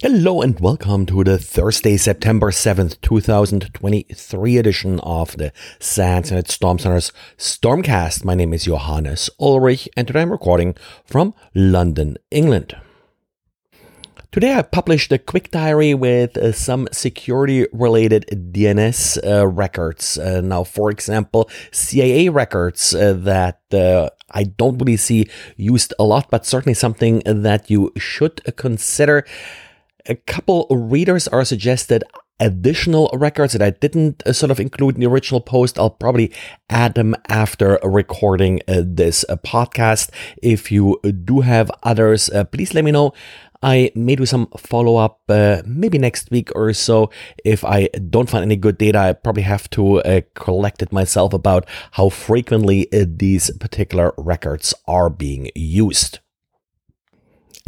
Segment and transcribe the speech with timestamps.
[0.00, 6.78] Hello and welcome to the Thursday, September 7th, 2023 edition of the SANS Internet Storm
[6.78, 8.24] Center's Stormcast.
[8.24, 12.76] My name is Johannes Ulrich and today I'm recording from London, England.
[14.30, 20.16] Today I published a quick diary with uh, some security related DNS uh, records.
[20.16, 26.04] Uh, now, for example, CAA records uh, that uh, I don't really see used a
[26.04, 29.24] lot, but certainly something that you should consider
[30.08, 32.02] a couple readers are suggested
[32.40, 35.78] additional records that I didn't uh, sort of include in the original post.
[35.78, 36.32] I'll probably
[36.70, 40.10] add them after recording uh, this uh, podcast.
[40.42, 43.12] If you do have others, uh, please let me know.
[43.60, 47.10] I may do some follow up uh, maybe next week or so.
[47.44, 51.32] If I don't find any good data, I probably have to uh, collect it myself
[51.32, 56.20] about how frequently these particular records are being used.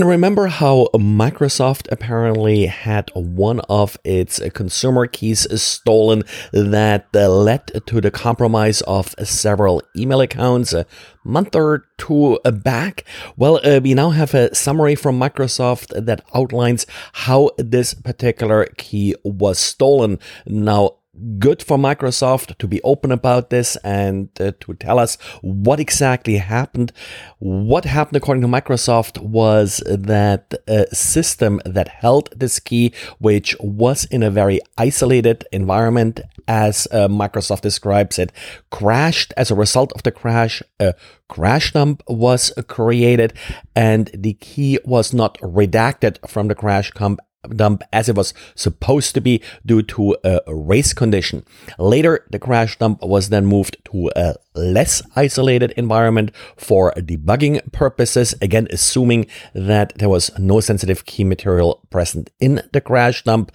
[0.00, 8.00] Remember how Microsoft apparently had one of its consumer keys stolen that uh, led to
[8.00, 10.86] the compromise of several email accounts a
[11.22, 13.04] month or two back?
[13.36, 19.14] Well, uh, we now have a summary from Microsoft that outlines how this particular key
[19.22, 20.18] was stolen.
[20.46, 20.99] Now,
[21.38, 26.36] good for Microsoft to be open about this and uh, to tell us what exactly
[26.36, 26.92] happened.
[27.38, 34.04] What happened, according to Microsoft, was that a system that held this key, which was
[34.06, 38.32] in a very isolated environment, as uh, Microsoft describes it,
[38.70, 39.32] crashed.
[39.36, 40.94] As a result of the crash, a
[41.28, 43.32] crash dump was created
[43.76, 49.14] and the key was not redacted from the crash dump dump as it was supposed
[49.14, 51.44] to be due to a race condition.
[51.78, 58.34] Later, the crash dump was then moved to a less isolated environment for debugging purposes,
[58.42, 63.52] again, assuming that there was no sensitive key material present in the crash dump.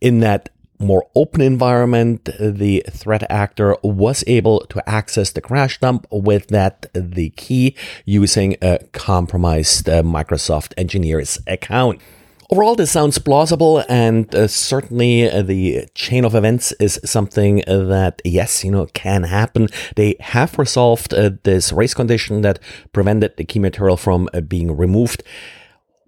[0.00, 6.06] In that more open environment, the threat actor was able to access the crash dump
[6.10, 12.00] with that the key using a compromised uh, Microsoft engineer's account.
[12.50, 18.20] Overall, this sounds plausible, and uh, certainly uh, the chain of events is something that,
[18.22, 19.68] yes, you know, can happen.
[19.96, 22.58] They have resolved uh, this race condition that
[22.92, 25.22] prevented the key material from uh, being removed.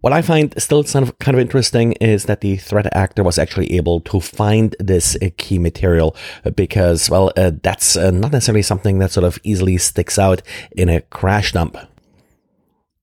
[0.03, 3.39] What I find still kind of, kind of interesting is that the threat actor was
[3.39, 6.15] actually able to find this uh, key material
[6.45, 10.43] uh, because, well, that's not necessarily something that sort of easily sticks out
[10.73, 11.79] in a crash dump.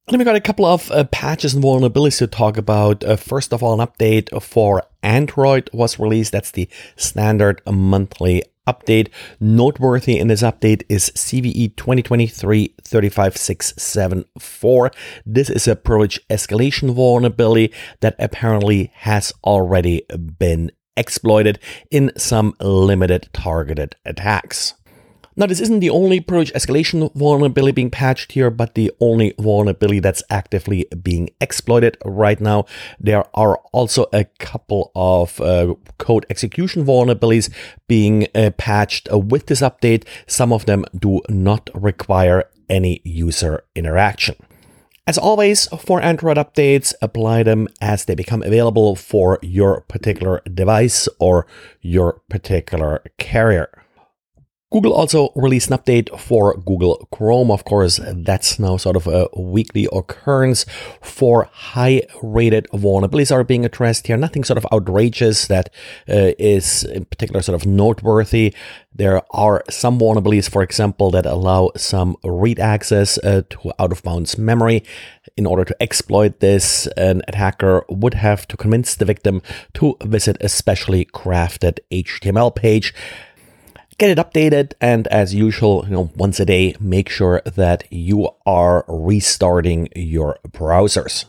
[0.07, 3.05] Then we got a couple of uh, patches and vulnerabilities to talk about.
[3.05, 6.33] Uh, first of all, an update for Android was released.
[6.33, 9.07] That's the standard monthly update.
[9.39, 14.91] Noteworthy in this update is CVE 2023 35674.
[15.25, 17.71] This is a privilege escalation vulnerability
[18.01, 20.01] that apparently has already
[20.37, 21.59] been exploited
[21.91, 24.73] in some limited targeted attacks.
[25.35, 29.99] Now, this isn't the only privilege escalation vulnerability being patched here, but the only vulnerability
[29.99, 32.65] that's actively being exploited right now.
[32.99, 37.51] There are also a couple of uh, code execution vulnerabilities
[37.87, 40.05] being uh, patched with this update.
[40.27, 44.35] Some of them do not require any user interaction.
[45.05, 51.09] As always, for Android updates, apply them as they become available for your particular device
[51.19, 51.45] or
[51.81, 53.82] your particular carrier.
[54.73, 57.51] Google also released an update for Google Chrome.
[57.51, 60.65] Of course, that's now sort of a weekly occurrence
[60.99, 64.17] for high rated vulnerabilities are being addressed here.
[64.17, 65.69] Nothing sort of outrageous that
[66.09, 68.55] uh, is in particular sort of noteworthy.
[68.95, 74.01] There are some vulnerabilities, for example, that allow some read access uh, to out of
[74.01, 74.83] bounds memory.
[75.37, 79.43] In order to exploit this, an attacker would have to convince the victim
[79.75, 82.91] to visit a specially crafted HTML page
[84.03, 88.27] get it updated and as usual you know once a day make sure that you
[88.45, 91.23] are restarting your browsers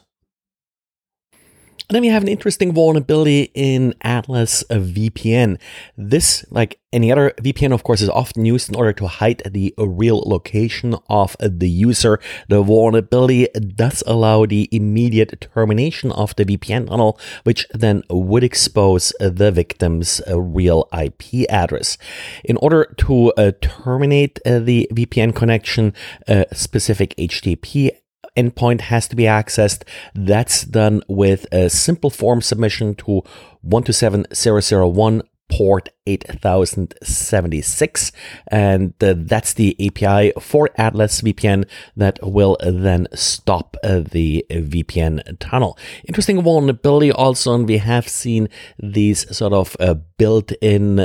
[1.88, 5.58] and then we have an interesting vulnerability in Atlas VPN.
[5.98, 9.74] This, like any other VPN, of course, is often used in order to hide the
[9.76, 12.20] real location of the user.
[12.48, 19.12] The vulnerability does allow the immediate termination of the VPN tunnel, which then would expose
[19.20, 21.98] the victim's real IP address.
[22.44, 25.92] In order to uh, terminate uh, the VPN connection,
[26.26, 27.90] a specific HTTP
[28.36, 29.82] endpoint has to be accessed.
[30.14, 33.22] That's done with a simple form submission to
[33.62, 38.12] 127001 port 8076
[38.48, 41.66] and uh, that's the API for Atlas VPN
[41.96, 45.78] that will then stop uh, the VPN tunnel.
[46.06, 48.48] Interesting vulnerability also and we have seen
[48.78, 50.96] these sort of uh, built-in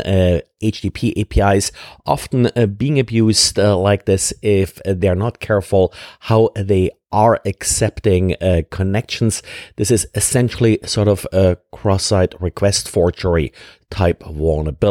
[0.62, 1.72] HTTP uh, APIs
[2.06, 8.36] often uh, being abused uh, like this if they're not careful how they are accepting
[8.36, 9.42] uh, connections.
[9.78, 13.52] This is essentially sort of a cross-site request forgery
[13.90, 14.89] type vulnerability.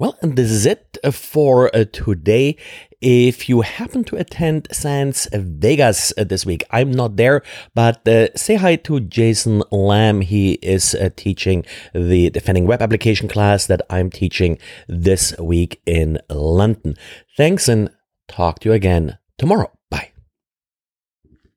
[0.00, 2.56] Well, and this is it for uh, today.
[3.02, 7.42] If you happen to attend SANS Vegas uh, this week, I'm not there,
[7.74, 10.22] but uh, say hi to Jason Lam.
[10.22, 14.56] He is uh, teaching the Defending Web Application class that I'm teaching
[14.88, 16.96] this week in London.
[17.36, 17.90] Thanks and
[18.26, 19.70] talk to you again tomorrow.